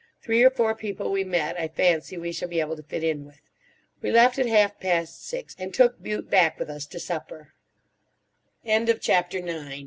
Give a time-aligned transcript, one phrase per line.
[0.23, 3.23] Three or four people we met I fancy we shall be able to fit in
[3.23, 3.41] with.
[4.01, 7.53] We left at half past six, and took Bute back with us to supper.
[8.65, 9.75] CHAPTER X "SHE'S a good w